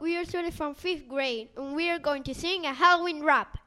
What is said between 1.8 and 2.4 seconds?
are going to